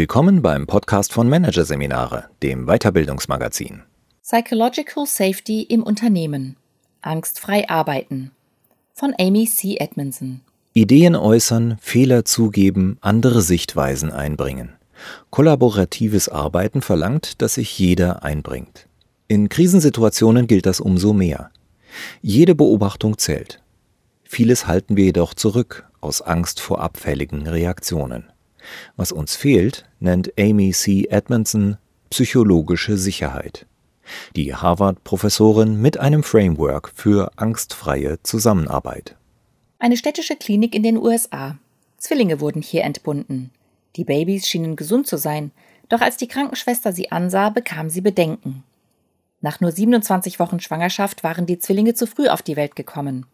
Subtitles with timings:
[0.00, 3.82] Willkommen beim Podcast von Managerseminare, dem Weiterbildungsmagazin.
[4.22, 6.56] Psychological Safety im Unternehmen.
[7.02, 8.30] Angstfrei arbeiten.
[8.94, 9.78] Von Amy C.
[9.80, 10.42] Edmondson.
[10.72, 14.74] Ideen äußern, Fehler zugeben, andere Sichtweisen einbringen.
[15.30, 18.86] Kollaboratives Arbeiten verlangt, dass sich jeder einbringt.
[19.26, 21.50] In Krisensituationen gilt das umso mehr.
[22.22, 23.64] Jede Beobachtung zählt.
[24.22, 28.30] Vieles halten wir jedoch zurück aus Angst vor abfälligen Reaktionen.
[28.96, 31.06] Was uns fehlt, nennt Amy C.
[31.10, 31.76] Edmondson
[32.10, 33.66] psychologische Sicherheit.
[34.36, 39.16] Die Harvard-Professorin mit einem Framework für angstfreie Zusammenarbeit.
[39.78, 41.58] Eine städtische Klinik in den USA.
[41.98, 43.50] Zwillinge wurden hier entbunden.
[43.96, 45.50] Die Babys schienen gesund zu sein,
[45.88, 48.64] doch als die Krankenschwester sie ansah, bekam sie Bedenken.
[49.40, 53.26] Nach nur 27 Wochen Schwangerschaft waren die Zwillinge zu früh auf die Welt gekommen.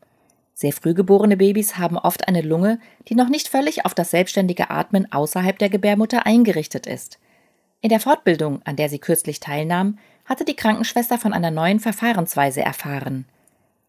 [0.55, 4.71] Sehr früh geborene Babys haben oft eine Lunge, die noch nicht völlig auf das selbstständige
[4.71, 7.19] Atmen außerhalb der Gebärmutter eingerichtet ist.
[7.81, 12.63] In der Fortbildung, an der sie kürzlich teilnahm, hatte die Krankenschwester von einer neuen Verfahrensweise
[12.63, 13.27] erfahren.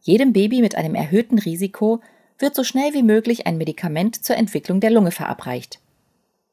[0.01, 2.01] Jedem Baby mit einem erhöhten Risiko
[2.39, 5.79] wird so schnell wie möglich ein Medikament zur Entwicklung der Lunge verabreicht.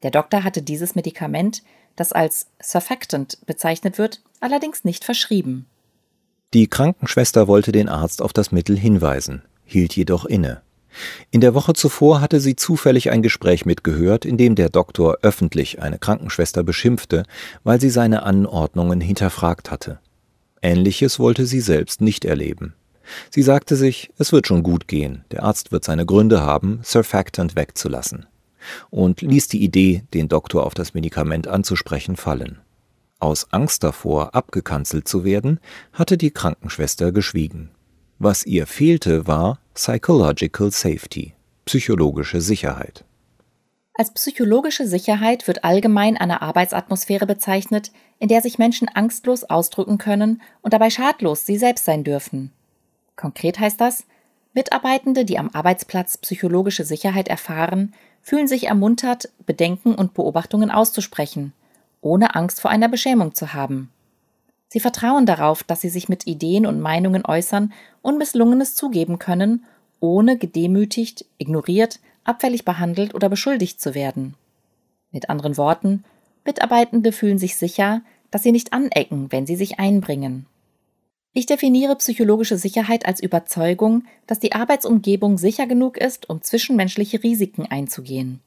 [0.03, 1.63] Der Doktor hatte dieses Medikament,
[1.95, 5.65] das als Surfactant bezeichnet wird, allerdings nicht verschrieben.
[6.53, 10.61] Die Krankenschwester wollte den Arzt auf das Mittel hinweisen hielt jedoch inne.
[11.31, 15.81] In der Woche zuvor hatte sie zufällig ein Gespräch mitgehört, in dem der Doktor öffentlich
[15.81, 17.23] eine Krankenschwester beschimpfte,
[17.63, 19.99] weil sie seine Anordnungen hinterfragt hatte.
[20.61, 22.73] Ähnliches wollte sie selbst nicht erleben.
[23.29, 27.55] Sie sagte sich, es wird schon gut gehen, der Arzt wird seine Gründe haben, Surfactant
[27.55, 28.27] wegzulassen,
[28.89, 32.59] und ließ die Idee, den Doktor auf das Medikament anzusprechen, fallen.
[33.19, 35.59] Aus Angst davor, abgekanzelt zu werden,
[35.91, 37.71] hatte die Krankenschwester geschwiegen.
[38.23, 41.33] Was ihr fehlte, war Psychological Safety,
[41.65, 43.03] psychologische Sicherheit.
[43.95, 50.41] Als psychologische Sicherheit wird allgemein eine Arbeitsatmosphäre bezeichnet, in der sich Menschen angstlos ausdrücken können
[50.61, 52.53] und dabei schadlos sie selbst sein dürfen.
[53.17, 54.05] Konkret heißt das,
[54.53, 61.51] Mitarbeitende, die am Arbeitsplatz psychologische Sicherheit erfahren, fühlen sich ermuntert, Bedenken und Beobachtungen auszusprechen,
[61.99, 63.89] ohne Angst vor einer Beschämung zu haben.
[64.73, 69.65] Sie vertrauen darauf, dass sie sich mit Ideen und Meinungen äußern und Misslungenes zugeben können,
[69.99, 74.33] ohne gedemütigt, ignoriert, abfällig behandelt oder beschuldigt zu werden.
[75.11, 76.03] Mit anderen Worten,
[76.43, 78.01] Mitarbeitende fühlen sich sicher,
[78.31, 80.47] dass sie nicht anecken, wenn sie sich einbringen.
[81.33, 87.67] Ich definiere psychologische Sicherheit als Überzeugung, dass die Arbeitsumgebung sicher genug ist, um zwischenmenschliche Risiken
[87.67, 88.39] einzugehen.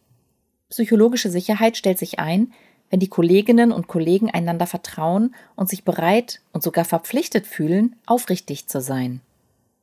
[0.70, 2.53] Psychologische Sicherheit stellt sich ein,
[2.91, 8.69] wenn die Kolleginnen und Kollegen einander vertrauen und sich bereit und sogar verpflichtet fühlen, aufrichtig
[8.69, 9.21] zu sein.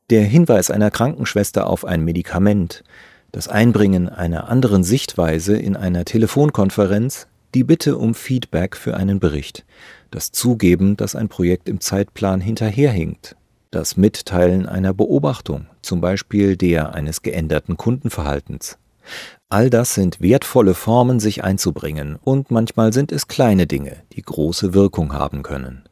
[0.09, 2.83] Der Hinweis einer Krankenschwester auf ein Medikament,
[3.31, 9.65] das Einbringen einer anderen Sichtweise in einer Telefonkonferenz, die Bitte um Feedback für einen Bericht,
[10.11, 13.35] das Zugeben, dass ein Projekt im Zeitplan hinterherhinkt,
[13.71, 18.77] das Mitteilen einer Beobachtung, zum Beispiel der eines geänderten Kundenverhaltens,
[19.49, 24.73] All das sind wertvolle Formen, sich einzubringen, und manchmal sind es kleine Dinge, die große
[24.73, 25.83] Wirkung haben können.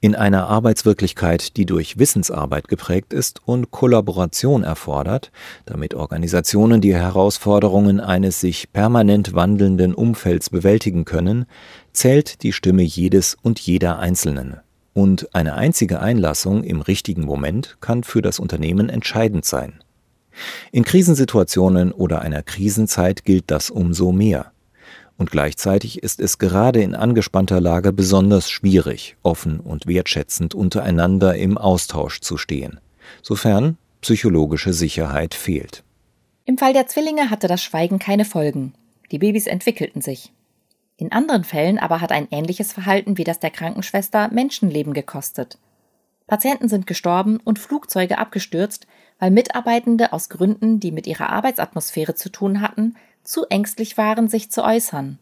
[0.00, 5.30] In einer Arbeitswirklichkeit, die durch Wissensarbeit geprägt ist und Kollaboration erfordert,
[5.66, 11.46] damit Organisationen die Herausforderungen eines sich permanent wandelnden Umfelds bewältigen können,
[11.92, 14.56] zählt die Stimme jedes und jeder Einzelnen.
[14.94, 19.80] Und eine einzige Einlassung im richtigen Moment kann für das Unternehmen entscheidend sein.
[20.72, 24.52] In Krisensituationen oder einer Krisenzeit gilt das umso mehr.
[25.16, 31.58] Und gleichzeitig ist es gerade in angespannter Lage besonders schwierig, offen und wertschätzend untereinander im
[31.58, 32.78] Austausch zu stehen,
[33.22, 35.82] sofern psychologische Sicherheit fehlt.
[36.44, 38.74] Im Fall der Zwillinge hatte das Schweigen keine Folgen.
[39.10, 40.32] Die Babys entwickelten sich.
[40.96, 45.58] In anderen Fällen aber hat ein ähnliches Verhalten wie das der Krankenschwester Menschenleben gekostet.
[46.26, 48.86] Patienten sind gestorben und Flugzeuge abgestürzt,
[49.18, 54.50] weil Mitarbeitende aus Gründen, die mit ihrer Arbeitsatmosphäre zu tun hatten, zu ängstlich waren, sich
[54.50, 55.18] zu äußern.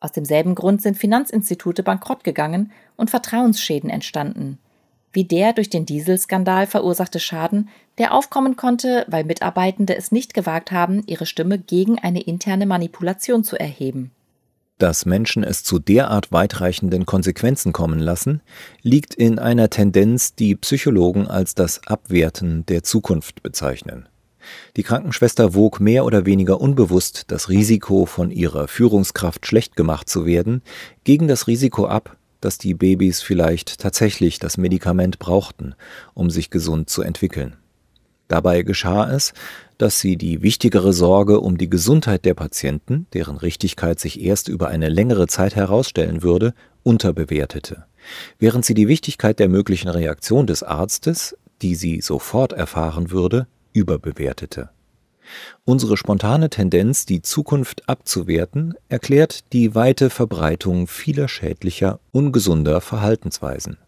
[0.00, 4.58] Aus demselben Grund sind Finanzinstitute bankrott gegangen und Vertrauensschäden entstanden,
[5.12, 10.70] wie der durch den Dieselskandal verursachte Schaden, der aufkommen konnte, weil Mitarbeitende es nicht gewagt
[10.70, 14.12] haben, ihre Stimme gegen eine interne Manipulation zu erheben.
[14.78, 18.40] Dass Menschen es zu derart weitreichenden Konsequenzen kommen lassen,
[18.82, 24.08] liegt in einer Tendenz, die Psychologen als das Abwerten der Zukunft bezeichnen.
[24.76, 30.26] Die Krankenschwester wog mehr oder weniger unbewusst das Risiko, von ihrer Führungskraft schlecht gemacht zu
[30.26, 30.62] werden,
[31.02, 35.74] gegen das Risiko ab, dass die Babys vielleicht tatsächlich das Medikament brauchten,
[36.14, 37.56] um sich gesund zu entwickeln.
[38.28, 39.32] Dabei geschah es,
[39.78, 44.68] dass sie die wichtigere Sorge um die Gesundheit der Patienten, deren Richtigkeit sich erst über
[44.68, 46.52] eine längere Zeit herausstellen würde,
[46.82, 47.84] unterbewertete,
[48.38, 54.70] während sie die Wichtigkeit der möglichen Reaktion des Arztes, die sie sofort erfahren würde, überbewertete.
[55.64, 63.78] Unsere spontane Tendenz, die Zukunft abzuwerten, erklärt die weite Verbreitung vieler schädlicher, ungesunder Verhaltensweisen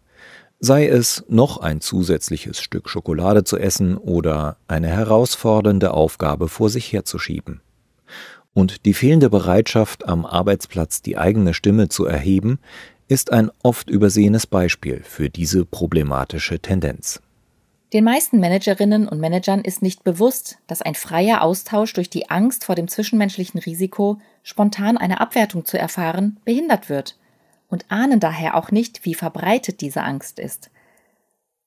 [0.61, 6.93] sei es noch ein zusätzliches Stück Schokolade zu essen oder eine herausfordernde Aufgabe vor sich
[6.93, 7.61] herzuschieben.
[8.53, 12.59] Und die fehlende Bereitschaft, am Arbeitsplatz die eigene Stimme zu erheben,
[13.07, 17.21] ist ein oft übersehenes Beispiel für diese problematische Tendenz.
[17.91, 22.65] Den meisten Managerinnen und Managern ist nicht bewusst, dass ein freier Austausch durch die Angst
[22.65, 27.17] vor dem zwischenmenschlichen Risiko, spontan eine Abwertung zu erfahren, behindert wird
[27.71, 30.69] und ahnen daher auch nicht, wie verbreitet diese Angst ist.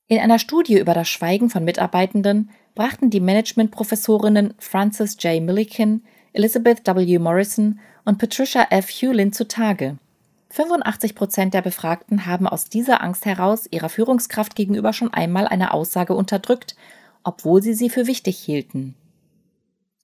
[0.07, 5.41] In einer Studie über das Schweigen von Mitarbeitenden brachten die Managementprofessorinnen Frances J.
[5.41, 7.19] Milliken, Elizabeth W.
[7.19, 8.87] Morrison und Patricia F.
[8.89, 9.97] Hewlin zutage.
[10.51, 15.73] 85 Prozent der Befragten haben aus dieser Angst heraus ihrer Führungskraft gegenüber schon einmal eine
[15.73, 16.75] Aussage unterdrückt,
[17.23, 18.95] obwohl sie sie für wichtig hielten.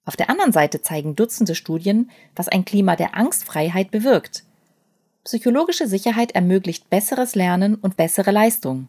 [0.04, 4.44] Auf der anderen Seite zeigen Dutzende Studien, was ein Klima der Angstfreiheit bewirkt.
[5.24, 8.88] Psychologische Sicherheit ermöglicht besseres Lernen und bessere Leistung.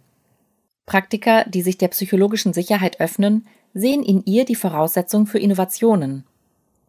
[0.88, 3.46] Praktiker, die sich der psychologischen Sicherheit öffnen,
[3.76, 6.24] sehen in ihr die Voraussetzung für Innovationen.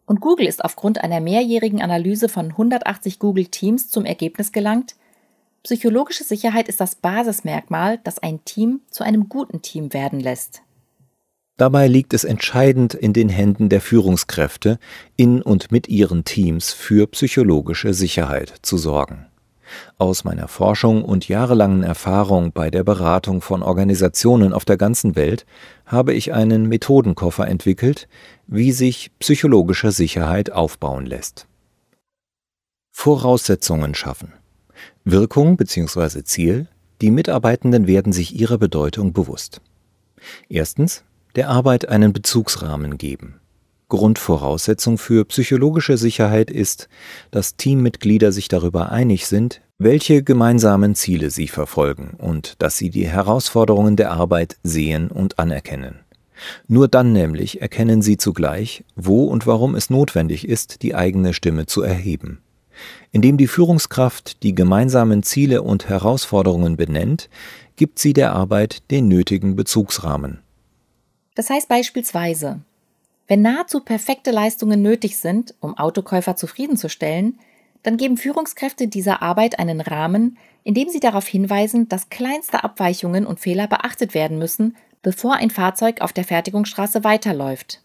[0.07, 4.95] Und Google ist aufgrund einer mehrjährigen Analyse von 180 Google Teams zum Ergebnis gelangt,
[5.61, 10.63] psychologische Sicherheit ist das Basismerkmal, das ein Team zu einem guten Team werden lässt.
[11.57, 14.79] Dabei liegt es entscheidend in den Händen der Führungskräfte,
[15.15, 19.27] in und mit ihren Teams für psychologische Sicherheit zu sorgen.
[19.97, 25.45] Aus meiner Forschung und jahrelangen Erfahrung bei der Beratung von Organisationen auf der ganzen Welt
[25.85, 28.07] habe ich einen Methodenkoffer entwickelt,
[28.47, 31.47] wie sich psychologische Sicherheit aufbauen lässt.
[32.91, 34.33] Voraussetzungen schaffen.
[35.03, 36.23] Wirkung bzw.
[36.23, 36.67] Ziel.
[37.01, 39.61] Die Mitarbeitenden werden sich ihrer Bedeutung bewusst.
[40.49, 41.03] Erstens.
[41.35, 43.41] Der Arbeit einen Bezugsrahmen geben.
[43.89, 46.89] Grundvoraussetzung für psychologische Sicherheit ist,
[47.31, 53.07] dass Teammitglieder sich darüber einig sind, welche gemeinsamen Ziele sie verfolgen und dass sie die
[53.07, 55.99] Herausforderungen der Arbeit sehen und anerkennen.
[56.67, 61.65] Nur dann nämlich erkennen sie zugleich, wo und warum es notwendig ist, die eigene Stimme
[61.65, 62.41] zu erheben.
[63.11, 67.29] Indem die Führungskraft die gemeinsamen Ziele und Herausforderungen benennt,
[67.75, 70.39] gibt sie der Arbeit den nötigen Bezugsrahmen.
[71.35, 72.61] Das heißt beispielsweise,
[73.27, 77.39] wenn nahezu perfekte Leistungen nötig sind, um Autokäufer zufriedenzustellen,
[77.83, 83.27] dann geben Führungskräfte dieser Arbeit einen Rahmen, in dem sie darauf hinweisen, dass kleinste Abweichungen
[83.27, 87.81] und Fehler beachtet werden müssen, bevor ein Fahrzeug auf der Fertigungsstraße weiterläuft.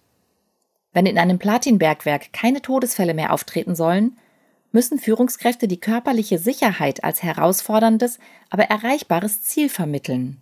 [0.93, 4.17] Wenn in einem Platinbergwerk keine Todesfälle mehr auftreten sollen,
[4.73, 10.39] müssen Führungskräfte die körperliche Sicherheit als herausforderndes, aber erreichbares Ziel vermitteln.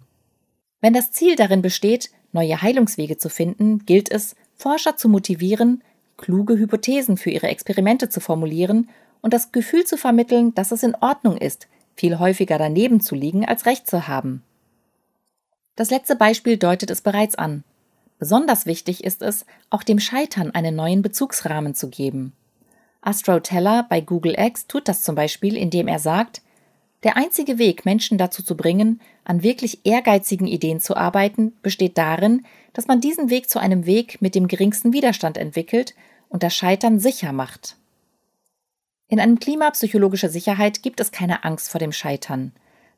[0.81, 5.83] Wenn das Ziel darin besteht, neue Heilungswege zu finden, gilt es, Forscher zu motivieren,
[6.17, 8.89] kluge Hypothesen für ihre Experimente zu formulieren
[9.23, 13.45] und das Gefühl zu vermitteln, dass es in Ordnung ist, viel häufiger daneben zu liegen,
[13.45, 14.43] als recht zu haben.
[15.77, 17.63] Das letzte Beispiel deutet es bereits an.
[18.19, 22.33] Besonders wichtig ist es, auch dem Scheitern einen neuen Bezugsrahmen zu geben.
[23.01, 26.43] Astro Teller bei Google X tut das zum Beispiel, indem er sagt,
[27.05, 32.45] der einzige Weg, Menschen dazu zu bringen, an wirklich ehrgeizigen Ideen zu arbeiten, besteht darin,
[32.73, 35.95] dass man diesen Weg zu einem Weg mit dem geringsten Widerstand entwickelt
[36.29, 37.77] und das Scheitern sicher macht.
[39.09, 42.53] In einem Klima psychologischer Sicherheit gibt es keine Angst vor dem Scheitern.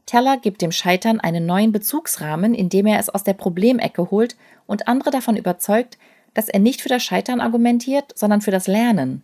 [0.06, 4.88] Teller gibt dem Scheitern einen neuen Bezugsrahmen, indem er es aus der Problemecke holt und
[4.88, 5.98] andere davon überzeugt,
[6.34, 9.22] dass er nicht für das Scheitern argumentiert, sondern für das Lernen.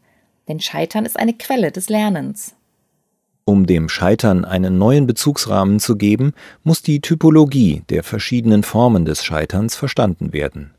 [0.48, 2.54] Denn Scheitern ist eine Quelle des Lernens.
[3.48, 6.32] Um dem Scheitern einen neuen Bezugsrahmen zu geben,
[6.64, 10.72] muss die Typologie der verschiedenen Formen des Scheiterns verstanden werden.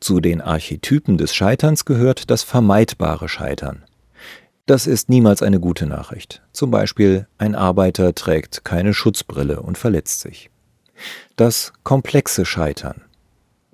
[0.00, 3.84] Zu den Archetypen des Scheiterns gehört das vermeidbare Scheitern.
[4.66, 6.42] Das ist niemals eine gute Nachricht.
[6.52, 10.50] Zum Beispiel ein Arbeiter trägt keine Schutzbrille und verletzt sich.
[11.36, 13.02] Das komplexe Scheitern.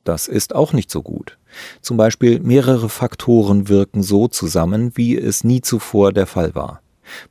[0.05, 1.38] Das ist auch nicht so gut.
[1.81, 6.83] Zum Beispiel mehrere Faktoren wirken so zusammen, wie es nie zuvor der Fall war.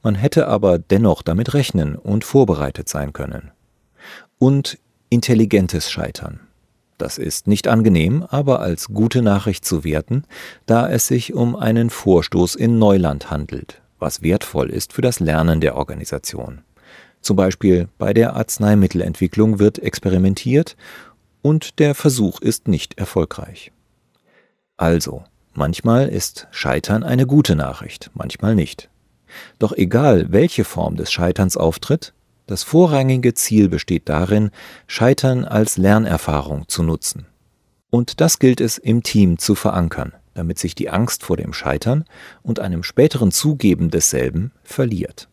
[0.03, 3.51] Man hätte aber dennoch damit rechnen und vorbereitet sein können.
[4.37, 4.77] Und
[5.09, 6.39] intelligentes Scheitern.
[6.97, 10.23] Das ist nicht angenehm, aber als gute Nachricht zu werten,
[10.65, 15.59] da es sich um einen Vorstoß in Neuland handelt, was wertvoll ist für das Lernen
[15.59, 16.61] der Organisation.
[17.19, 20.77] Zum Beispiel bei der Arzneimittelentwicklung wird experimentiert
[21.41, 23.71] und der Versuch ist nicht erfolgreich.
[24.77, 28.89] Also, manchmal ist Scheitern eine gute Nachricht, manchmal nicht.
[29.59, 32.13] Doch egal, welche Form des Scheiterns auftritt,
[32.47, 34.51] das vorrangige Ziel besteht darin,
[34.87, 37.25] Scheitern als Lernerfahrung zu nutzen.
[37.89, 42.05] Und das gilt es im Team zu verankern, damit sich die Angst vor dem Scheitern
[42.43, 45.27] und einem späteren Zugeben desselben verliert.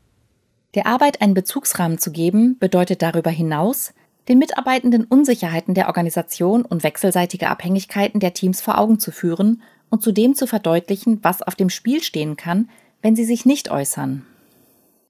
[0.74, 3.92] Der Arbeit einen Bezugsrahmen zu geben, bedeutet darüber hinaus,
[4.28, 10.02] den Mitarbeitenden Unsicherheiten der Organisation und wechselseitige Abhängigkeiten der Teams vor Augen zu führen und
[10.02, 12.70] zudem zu verdeutlichen, was auf dem Spiel stehen kann,
[13.02, 14.24] wenn sie sich nicht äußern.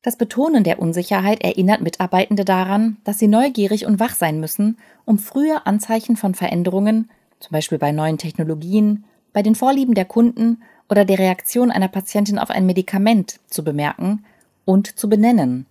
[0.02, 5.18] Das Betonen der Unsicherheit erinnert Mitarbeitende daran, dass sie neugierig und wach sein müssen, um
[5.18, 7.08] frühe Anzeichen von Veränderungen,
[7.38, 12.38] zum Beispiel bei neuen Technologien, bei den Vorlieben der Kunden oder der Reaktion einer Patientin
[12.38, 14.24] auf ein Medikament zu bemerken
[14.64, 15.66] und zu benennen.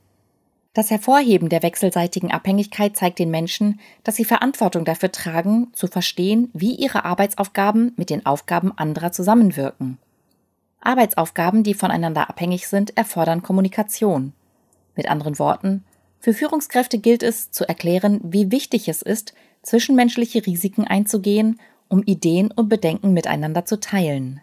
[0.73, 6.49] Das Hervorheben der wechselseitigen Abhängigkeit zeigt den Menschen, dass sie Verantwortung dafür tragen, zu verstehen,
[6.53, 9.97] wie ihre Arbeitsaufgaben mit den Aufgaben anderer zusammenwirken.
[10.81, 14.33] Arbeitsaufgaben, die voneinander abhängig sind, erfordern Kommunikation.
[14.95, 15.83] Mit anderen Worten,
[16.19, 19.33] für Führungskräfte gilt es zu erklären, wie wichtig es ist,
[19.63, 24.39] zwischenmenschliche Risiken einzugehen, um Ideen und Bedenken miteinander zu teilen.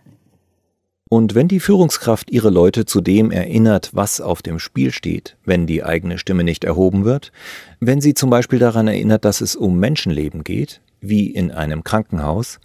[1.11, 5.67] Und wenn die Führungskraft ihre Leute zu dem erinnert, was auf dem Spiel steht, wenn
[5.67, 7.33] die eigene Stimme nicht erhoben wird,
[7.81, 12.61] wenn sie zum Beispiel daran erinnert, dass es um Menschenleben geht, wie in einem Krankenhaus,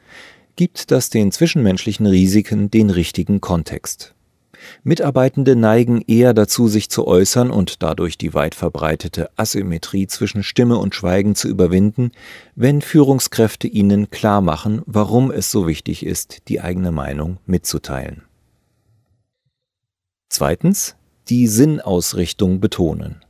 [0.55, 4.13] gibt das den zwischenmenschlichen Risiken den richtigen Kontext.
[4.83, 10.77] Mitarbeitende neigen eher dazu, sich zu äußern und dadurch die weit verbreitete Asymmetrie zwischen Stimme
[10.77, 12.11] und Schweigen zu überwinden,
[12.55, 18.23] wenn Führungskräfte ihnen klar machen, warum es so wichtig ist, die eigene Meinung mitzuteilen.
[20.29, 20.95] Zweitens,
[21.29, 23.23] die Sinnausrichtung betonen.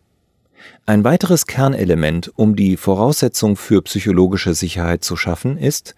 [0.86, 5.96] Ein weiteres Kernelement, um die Voraussetzung für psychologische Sicherheit zu schaffen, ist,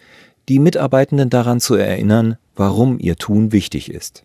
[0.50, 4.24] die Mitarbeitenden daran zu erinnern, warum ihr Tun wichtig ist.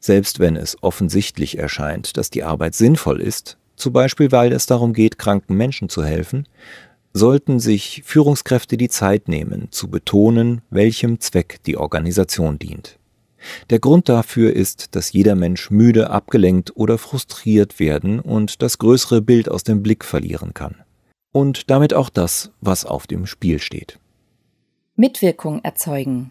[0.00, 4.92] Selbst wenn es offensichtlich erscheint, dass die Arbeit sinnvoll ist, zum Beispiel weil es darum
[4.92, 6.46] geht, kranken Menschen zu helfen,
[7.12, 12.98] sollten sich Führungskräfte die Zeit nehmen, zu betonen, welchem Zweck die Organisation dient.
[13.70, 19.22] Der Grund dafür ist, dass jeder Mensch müde, abgelenkt oder frustriert werden und das größere
[19.22, 20.76] Bild aus dem Blick verlieren kann.
[21.32, 23.98] Und damit auch das, was auf dem Spiel steht.
[24.96, 26.30] Mitwirkung erzeugen.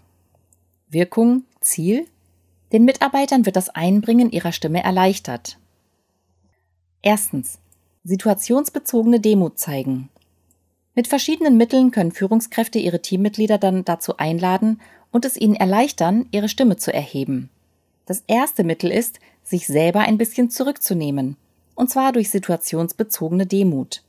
[0.87, 2.07] Wirkung, Ziel?
[2.71, 5.57] Den Mitarbeitern wird das Einbringen ihrer Stimme erleichtert.
[7.01, 7.59] Erstens.
[8.05, 10.07] Situationsbezogene Demut zeigen.
[10.95, 14.79] Mit verschiedenen Mitteln können Führungskräfte ihre Teammitglieder dann dazu einladen
[15.11, 17.49] und es ihnen erleichtern, ihre Stimme zu erheben.
[18.05, 21.35] Das erste Mittel ist, sich selber ein bisschen zurückzunehmen,
[21.75, 24.03] und zwar durch situationsbezogene Demut.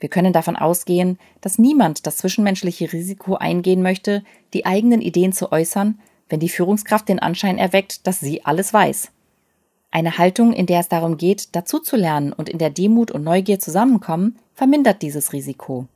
[0.00, 5.52] Wir können davon ausgehen, dass niemand das zwischenmenschliche Risiko eingehen möchte, die eigenen Ideen zu
[5.52, 9.10] äußern, wenn die Führungskraft den Anschein erweckt, dass sie alles weiß.
[9.90, 14.38] Eine Haltung, in der es darum geht, dazuzulernen und in der Demut und Neugier zusammenkommen,
[14.54, 15.86] vermindert dieses Risiko.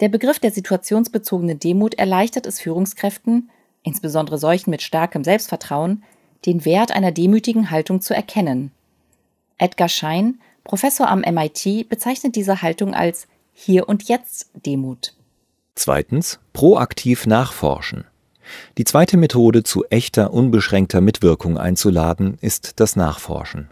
[0.00, 3.50] Der Begriff der situationsbezogenen Demut erleichtert es Führungskräften,
[3.84, 6.02] insbesondere solchen mit starkem Selbstvertrauen,
[6.44, 8.72] den Wert einer demütigen Haltung zu erkennen.
[9.56, 15.14] Edgar Schein Professor am MIT bezeichnet diese Haltung als Hier und Jetzt Demut.
[15.74, 18.04] Zweitens, proaktiv nachforschen.
[18.78, 23.70] Die zweite Methode, zu echter, unbeschränkter Mitwirkung einzuladen, ist das Nachforschen.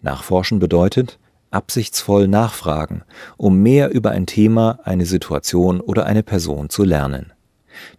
[0.00, 1.18] Nachforschen bedeutet,
[1.50, 3.02] absichtsvoll nachfragen,
[3.36, 7.32] um mehr über ein Thema, eine Situation oder eine Person zu lernen.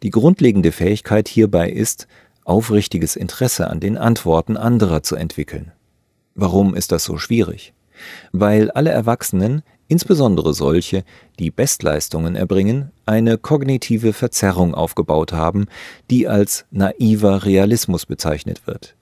[0.01, 2.07] Die grundlegende Fähigkeit hierbei ist,
[2.45, 5.71] aufrichtiges Interesse an den Antworten anderer zu entwickeln.
[6.35, 7.73] Warum ist das so schwierig?
[8.31, 11.03] Weil alle Erwachsenen, insbesondere solche,
[11.39, 15.65] die Bestleistungen erbringen, eine kognitive Verzerrung aufgebaut haben,
[16.09, 18.95] die als naiver Realismus bezeichnet wird.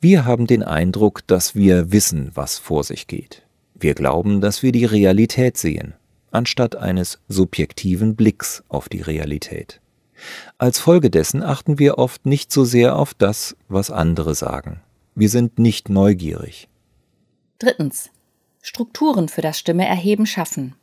[0.00, 3.42] Wir haben den Eindruck, dass wir wissen, was vor sich geht.
[3.74, 5.94] Wir glauben, dass wir die Realität sehen,
[6.30, 9.80] anstatt eines subjektiven Blicks auf die Realität.
[10.56, 14.80] Als Folge dessen achten wir oft nicht so sehr auf das, was andere sagen.
[15.14, 16.68] Wir sind nicht neugierig.
[17.58, 18.10] Drittens.
[18.62, 20.74] Strukturen für das Stimmeerheben schaffen.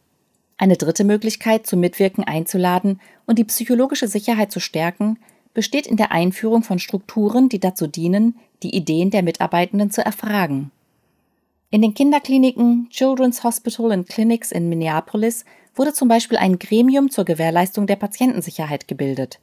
[0.58, 5.20] Eine dritte Möglichkeit, zum Mitwirken einzuladen und die psychologische Sicherheit zu stärken,
[5.54, 10.72] besteht in der Einführung von Strukturen, die dazu dienen, die Ideen der Mitarbeitenden zu erfragen.
[11.72, 17.26] In den Kinderkliniken Children's Hospital and Clinics in Minneapolis wurde zum Beispiel ein Gremium zur
[17.26, 19.40] Gewährleistung der Patientensicherheit gebildet.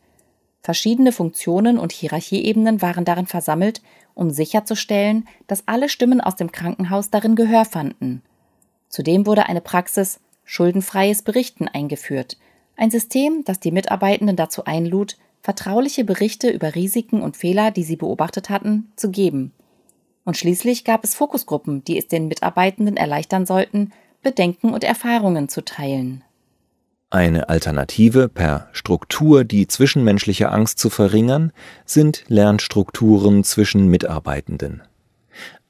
[0.63, 3.83] Verschiedene Funktionen und Hierarchieebenen waren darin versammelt,
[4.15, 8.23] um sicherzustellen, dass alle Stimmen aus dem Krankenhaus darin Gehör fanden.
[8.89, 12.37] Zudem wurde eine Praxis schuldenfreies Berichten eingeführt,
[12.77, 17.97] ein System, das die Mitarbeitenden dazu einlud, vertrauliche Berichte über Risiken und Fehler, die sie
[17.97, 19.53] beobachtet hatten, zu geben.
[20.25, 23.93] Und schließlich gab es Fokusgruppen, die es den Mitarbeitenden erleichtern sollten,
[24.23, 26.23] Bedenken und Erfahrungen zu teilen.
[27.13, 31.53] Eine Alternative, per Struktur die zwischenmenschliche Angst zu verringern,
[31.85, 34.81] sind Lernstrukturen zwischen Mitarbeitenden.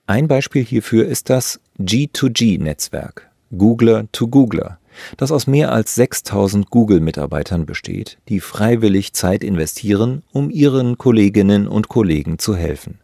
[0.06, 4.78] Ein Beispiel hierfür ist das G2G-Netzwerk, Googler to Googler,
[5.16, 11.88] das aus mehr als 6000 Google-Mitarbeitern besteht, die freiwillig Zeit investieren, um ihren Kolleginnen und
[11.88, 13.00] Kollegen zu helfen.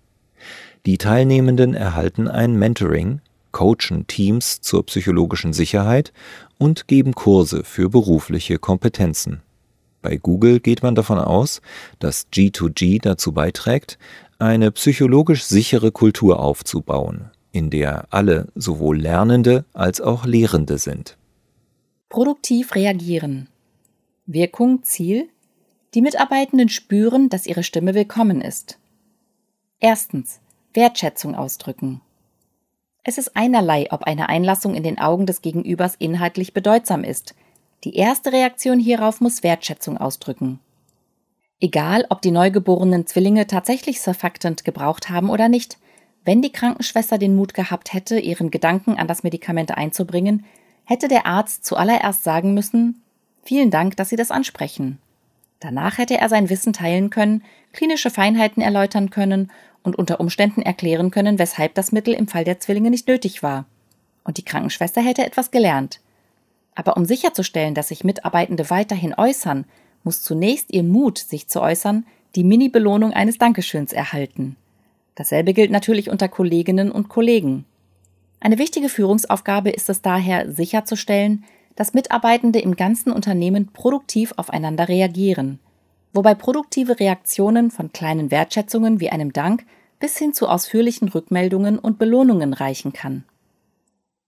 [0.87, 3.21] Die Teilnehmenden erhalten ein Mentoring,
[3.59, 6.13] coachen Teams zur psychologischen Sicherheit
[6.59, 9.43] und geben Kurse für berufliche Kompetenzen.
[10.01, 11.61] Bei Google geht man davon aus,
[11.99, 13.99] dass G2G dazu beiträgt,
[14.39, 21.17] eine psychologisch sichere Kultur aufzubauen, in der alle sowohl Lernende als auch Lehrende sind.
[22.11, 23.49] Produktiv reagieren.
[24.27, 25.31] Wirkung, Ziel.
[25.95, 28.79] Die Mitarbeitenden spüren, dass ihre Stimme willkommen ist.
[29.81, 30.39] Erstens.
[30.75, 32.03] Wertschätzung ausdrücken.
[33.09, 37.35] Es ist einerlei, ob eine Einlassung in den Augen des Gegenübers inhaltlich bedeutsam ist.
[37.85, 40.61] Die erste Reaktion hierauf muss Wertschätzung ausdrücken.
[41.59, 45.79] Egal, ob die neugeborenen Zwillinge tatsächlich Surfactant gebraucht haben oder nicht,
[46.27, 50.45] wenn die Krankenschwester den Mut gehabt hätte, ihren Gedanken an das Medikament einzubringen,
[50.85, 53.03] hätte der Arzt zuallererst sagen müssen,
[53.43, 54.99] vielen Dank, dass Sie das ansprechen.
[55.61, 59.51] Danach hätte er sein Wissen teilen können, klinische Feinheiten erläutern können
[59.83, 63.67] und unter Umständen erklären können, weshalb das Mittel im Fall der Zwillinge nicht nötig war.
[64.25, 66.01] Und die Krankenschwester hätte etwas gelernt.
[66.75, 69.65] Aber um sicherzustellen, dass sich Mitarbeitende weiterhin äußern,
[70.05, 74.57] muss zunächst ihr Mut, sich zu äußern, die Mini-Belohnung eines Dankeschöns erhalten.
[75.15, 77.65] Dasselbe gilt natürlich unter Kolleginnen und Kollegen.
[78.41, 81.45] Eine wichtige Führungsaufgabe ist es daher, sicherzustellen,
[81.75, 85.59] dass Mitarbeitende im ganzen Unternehmen produktiv aufeinander reagieren,
[86.13, 89.65] wobei produktive Reaktionen von kleinen Wertschätzungen wie einem Dank
[90.01, 93.25] bis hin zu ausführlichen Rückmeldungen und Belohnungen reichen kann.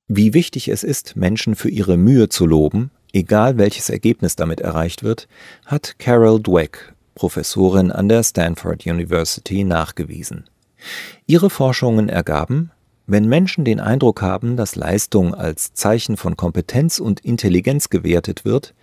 [0.09, 5.05] Wie wichtig es ist, Menschen für ihre Mühe zu loben, egal welches Ergebnis damit erreicht
[5.05, 5.29] wird,
[5.67, 10.51] hat Carol Dweck, Professorin an der Stanford University, nachgewiesen.
[11.27, 12.73] Ihre Forschungen ergaben,
[13.07, 18.75] wenn Menschen den Eindruck haben, dass Leistung als Zeichen von Kompetenz und Intelligenz gewertet wird,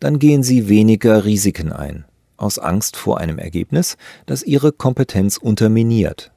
[0.00, 2.04] dann gehen sie weniger Risiken ein,
[2.36, 3.96] aus Angst vor einem Ergebnis,
[4.26, 6.32] das ihre Kompetenz unterminiert.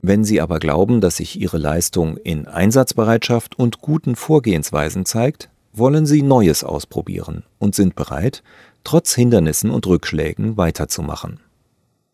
[0.00, 6.06] Wenn Sie aber glauben, dass sich Ihre Leistung in Einsatzbereitschaft und guten Vorgehensweisen zeigt, wollen
[6.06, 8.42] Sie Neues ausprobieren und sind bereit,
[8.84, 11.40] trotz Hindernissen und Rückschlägen weiterzumachen.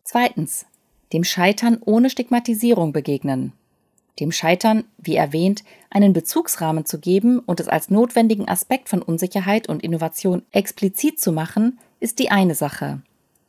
[0.03, 0.65] Zweitens.
[1.11, 3.53] Dem Scheitern ohne Stigmatisierung begegnen.
[4.19, 9.67] Dem Scheitern, wie erwähnt, einen Bezugsrahmen zu geben und es als notwendigen Aspekt von Unsicherheit
[9.67, 13.01] und Innovation explizit zu machen, ist die eine Sache.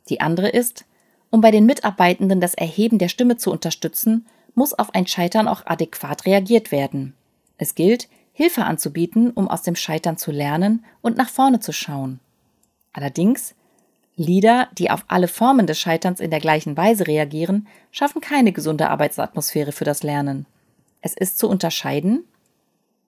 [0.09, 0.85] Die andere ist,
[1.29, 5.65] um bei den Mitarbeitenden das Erheben der Stimme zu unterstützen, muss auf ein Scheitern auch
[5.65, 7.13] adäquat reagiert werden.
[7.57, 12.19] Es gilt, Hilfe anzubieten, um aus dem Scheitern zu lernen und nach vorne zu schauen.
[12.93, 13.55] Allerdings,
[14.15, 18.89] Leader, die auf alle Formen des Scheiterns in der gleichen Weise reagieren, schaffen keine gesunde
[18.89, 20.45] Arbeitsatmosphäre für das Lernen.
[21.01, 22.25] Es ist zu unterscheiden,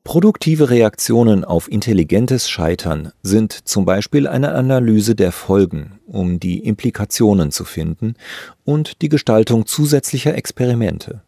[0.04, 7.52] Produktive Reaktionen auf intelligentes Scheitern sind zum Beispiel eine Analyse der Folgen, um die Implikationen
[7.52, 8.16] zu finden,
[8.66, 11.22] und die Gestaltung zusätzlicher Experimente.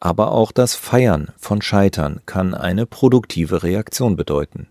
[0.00, 4.66] Aber auch das Feiern von Scheitern kann eine produktive Reaktion bedeuten.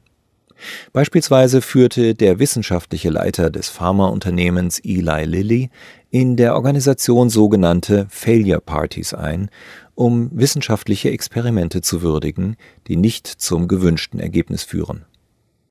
[0.92, 5.70] Beispielsweise führte der wissenschaftliche Leiter des Pharmaunternehmens Eli Lilly
[6.12, 9.50] in der Organisation sogenannte Failure Parties ein,
[9.96, 15.06] um wissenschaftliche Experimente zu würdigen, die nicht zum gewünschten Ergebnis führen.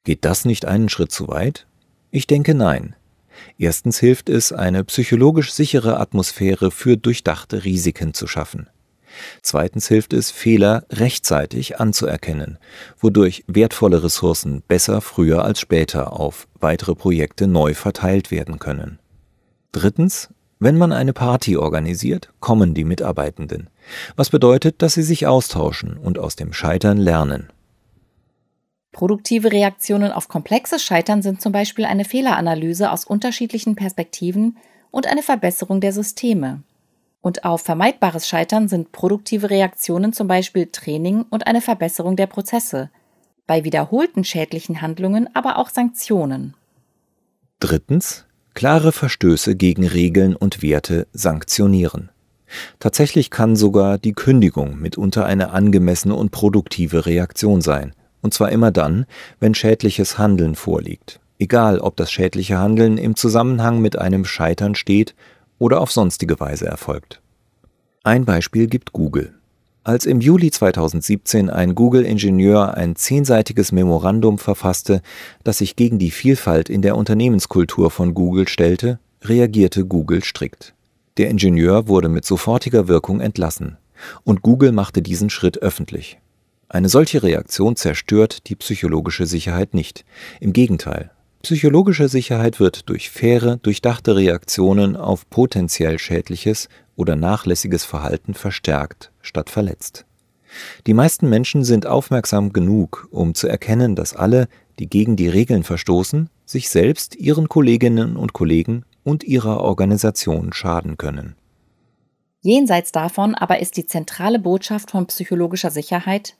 [0.02, 1.66] Geht das nicht einen Schritt zu weit?
[2.10, 2.96] Ich denke nein.
[3.58, 8.68] Erstens hilft es, eine psychologisch sichere Atmosphäre für durchdachte Risiken zu schaffen.
[9.42, 12.58] Zweitens hilft es, Fehler rechtzeitig anzuerkennen,
[12.98, 19.00] wodurch wertvolle Ressourcen besser früher als später auf weitere Projekte neu verteilt werden können.
[19.72, 20.28] Drittens,
[20.58, 23.70] wenn man eine Party organisiert, kommen die Mitarbeitenden,
[24.16, 27.48] was bedeutet, dass sie sich austauschen und aus dem Scheitern lernen.
[28.92, 34.58] Produktive Reaktionen auf komplexes Scheitern sind zum Beispiel eine Fehleranalyse aus unterschiedlichen Perspektiven
[34.90, 36.62] und eine Verbesserung der Systeme.
[37.22, 42.90] Und auf vermeidbares Scheitern sind produktive Reaktionen zum Beispiel Training und eine Verbesserung der Prozesse,
[43.46, 46.54] bei wiederholten schädlichen Handlungen aber auch Sanktionen.
[47.60, 52.10] Drittens, klare Verstöße gegen Regeln und Werte sanktionieren.
[52.78, 58.70] Tatsächlich kann sogar die Kündigung mitunter eine angemessene und produktive Reaktion sein, und zwar immer
[58.70, 59.06] dann,
[59.38, 65.14] wenn schädliches Handeln vorliegt, egal ob das schädliche Handeln im Zusammenhang mit einem Scheitern steht
[65.58, 67.20] oder auf sonstige Weise erfolgt.
[68.02, 69.34] Ein Beispiel gibt Google.
[69.82, 75.00] Als im Juli 2017 ein Google-Ingenieur ein zehnseitiges Memorandum verfasste,
[75.42, 80.74] das sich gegen die Vielfalt in der Unternehmenskultur von Google stellte, reagierte Google strikt.
[81.16, 83.78] Der Ingenieur wurde mit sofortiger Wirkung entlassen,
[84.22, 86.18] und Google machte diesen Schritt öffentlich.
[86.68, 90.04] Eine solche Reaktion zerstört die psychologische Sicherheit nicht.
[90.40, 91.10] Im Gegenteil,
[91.42, 96.68] Psychologische Sicherheit wird durch faire, durchdachte Reaktionen auf potenziell schädliches
[97.00, 100.04] oder nachlässiges Verhalten verstärkt statt verletzt.
[100.86, 105.62] Die meisten Menschen sind aufmerksam genug, um zu erkennen, dass alle, die gegen die Regeln
[105.62, 111.36] verstoßen, sich selbst, ihren Kolleginnen und Kollegen und ihrer Organisation schaden können.
[112.42, 116.36] Jenseits davon aber ist die zentrale Botschaft von psychologischer Sicherheit,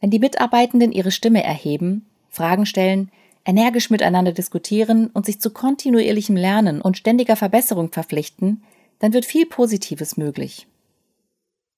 [0.00, 3.10] wenn die Mitarbeitenden ihre Stimme erheben, Fragen stellen,
[3.44, 8.62] energisch miteinander diskutieren und sich zu kontinuierlichem Lernen und ständiger Verbesserung verpflichten,
[8.98, 10.66] dann wird viel Positives möglich.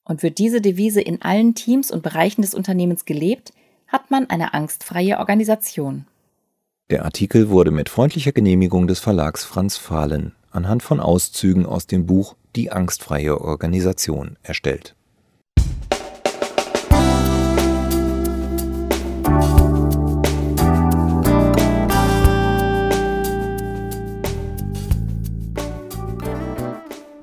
[0.04, 3.52] Und wird diese Devise in allen Teams und Bereichen des Unternehmens gelebt,
[3.87, 6.06] hat man eine angstfreie Organisation.
[6.90, 12.06] Der Artikel wurde mit freundlicher Genehmigung des Verlags Franz Fahlen anhand von Auszügen aus dem
[12.06, 14.96] Buch Die angstfreie Organisation erstellt.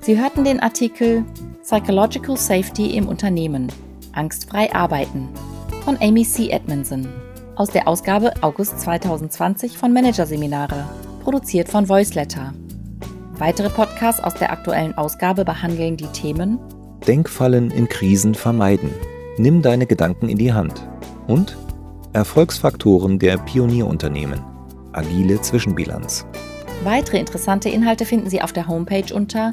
[0.08, 1.22] Sie hörten den Artikel
[1.60, 3.70] Psychological Safety im Unternehmen.
[4.12, 5.28] Angstfrei arbeiten
[5.84, 6.48] von Amy C.
[6.48, 7.06] Edmondson
[7.56, 10.88] aus der Ausgabe August 2020 von Managerseminare,
[11.22, 12.54] produziert von Voiceletter.
[13.36, 16.58] Weitere Podcasts aus der aktuellen Ausgabe behandeln die Themen
[17.06, 18.88] Denkfallen in Krisen vermeiden.
[19.36, 20.88] Nimm deine Gedanken in die Hand.
[21.26, 21.58] Und
[22.14, 24.40] Erfolgsfaktoren der Pionierunternehmen.
[24.92, 26.24] Agile Zwischenbilanz.
[26.82, 29.52] Weitere interessante Inhalte finden Sie auf der Homepage unter